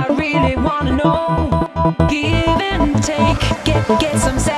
[0.00, 1.96] I really wanna know.
[2.08, 4.38] Give and take, get get some.
[4.38, 4.57] Satisfaction.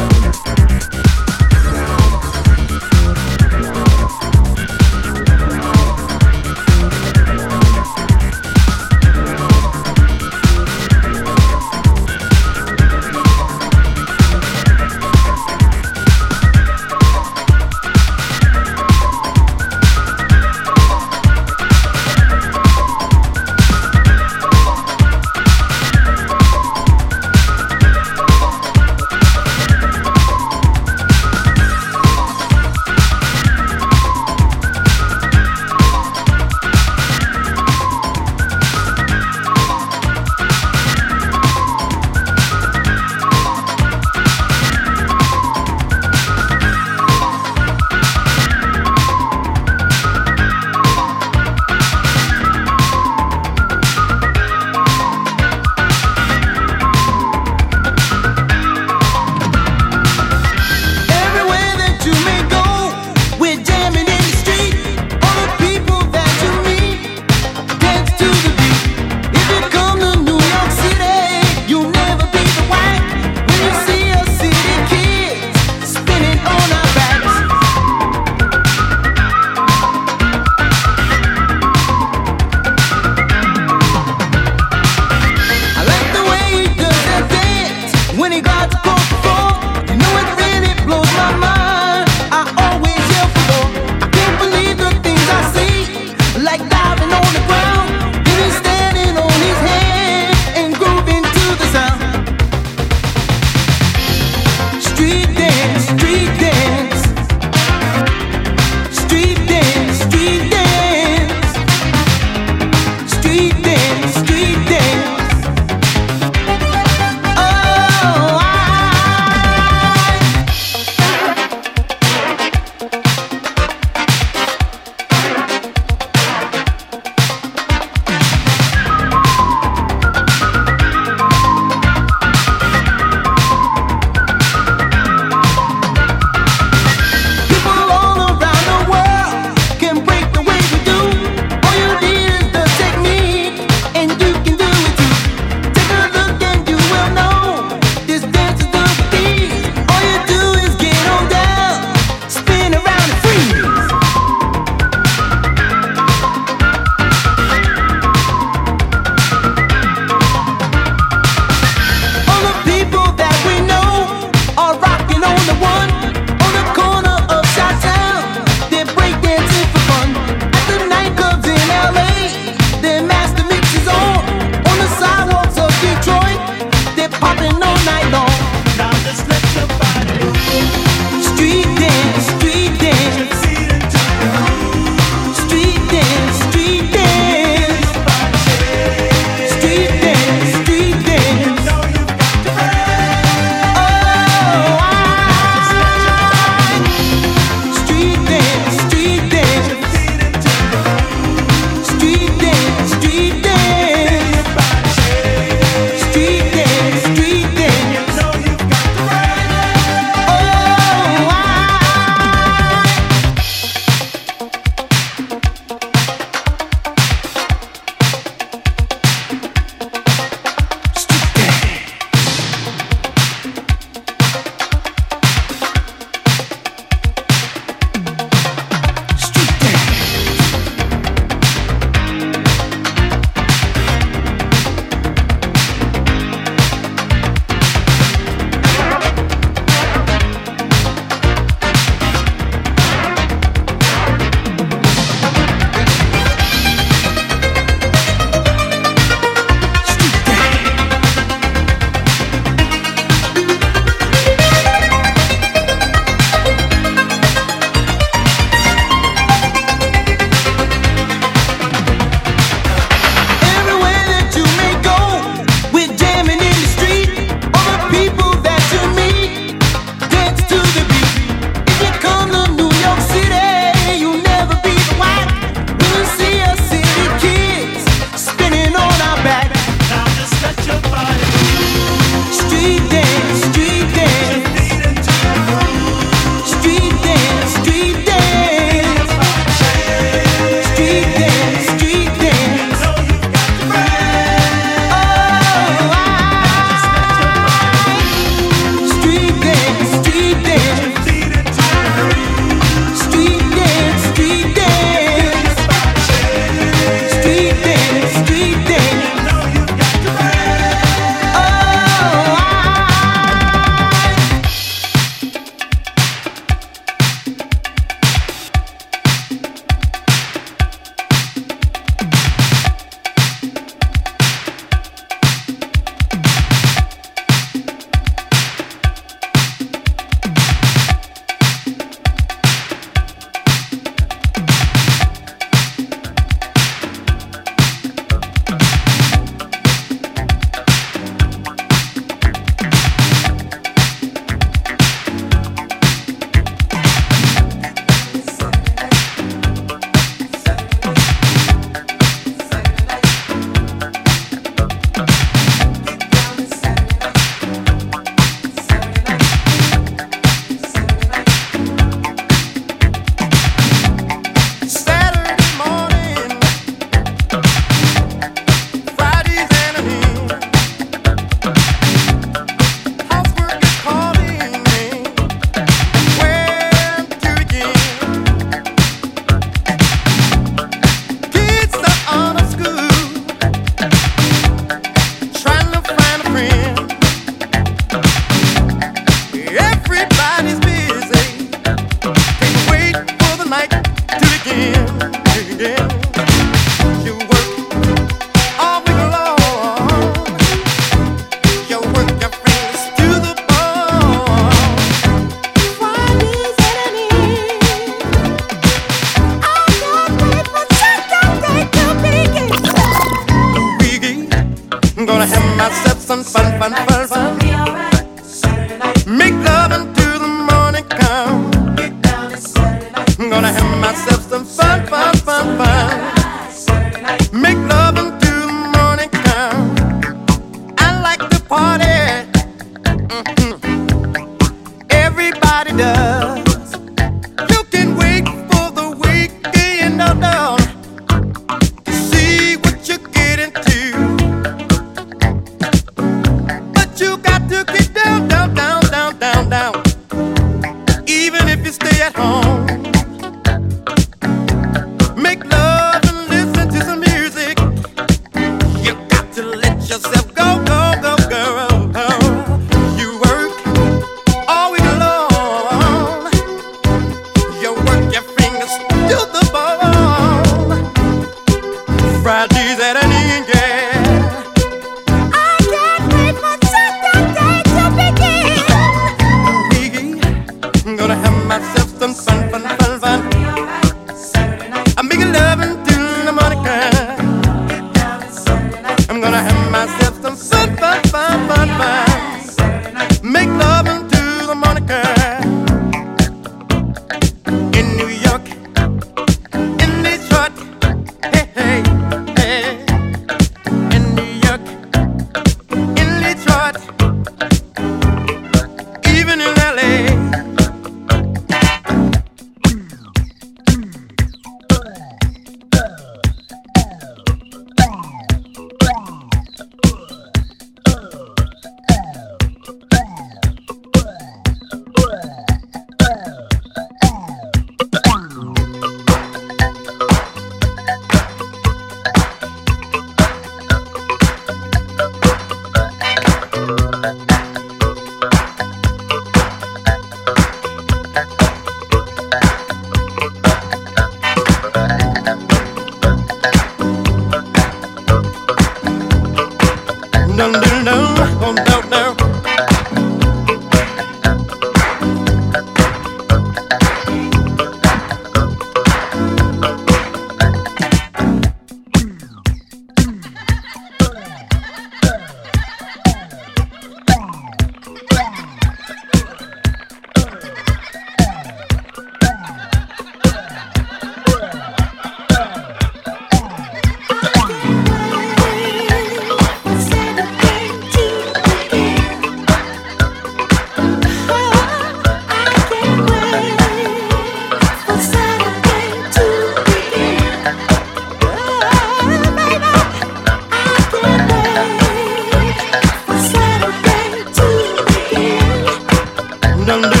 [599.70, 600.00] Come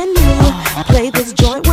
[0.00, 0.14] can
[0.78, 1.69] you play this joint?